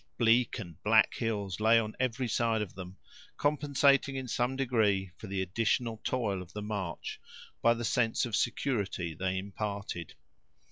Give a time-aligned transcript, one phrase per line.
[0.17, 2.97] Bleak and black hills lay on every side of them,
[3.37, 7.21] compensating in some degree for the additional toil of the march
[7.61, 10.15] by the sense of security they imparted.